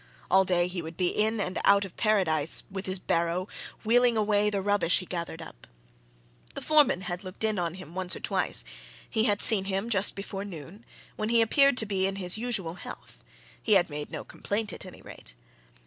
[0.31, 3.47] All day he would be in and out of Paradise with his barrow,
[3.85, 5.67] wheeling away the rubbish he gathered up.
[6.55, 8.65] The foreman had looked in on him once or twice;
[9.07, 10.85] he had seen him just before noon,
[11.17, 13.23] when he appeared to be in his usual health
[13.61, 15.35] he had made no complaint, at any rate.